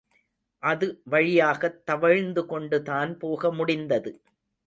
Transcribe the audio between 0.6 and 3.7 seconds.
அது வழியாகத் தவழ்ந்துகொண்டுதான் போக